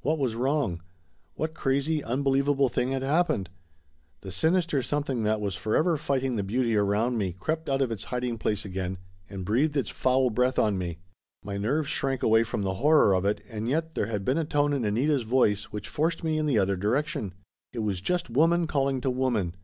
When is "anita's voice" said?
14.82-15.64